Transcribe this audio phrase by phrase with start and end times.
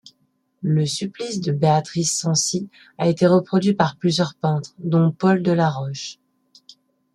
[0.63, 2.67] Le supplice de Beatrice Cenci
[2.97, 6.17] a été reproduit par plusieurs peintres dont Paul Delaroche.